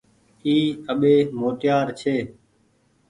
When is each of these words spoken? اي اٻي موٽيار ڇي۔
اي 0.45 0.55
اٻي 0.91 1.15
موٽيار 1.39 1.85
ڇي۔ 1.99 2.15